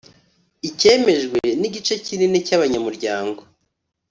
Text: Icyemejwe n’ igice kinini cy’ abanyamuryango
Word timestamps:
Icyemejwe 0.69 1.39
n’ 1.59 1.61
igice 1.69 1.93
kinini 2.05 2.37
cy’ 2.47 2.53
abanyamuryango 2.57 3.41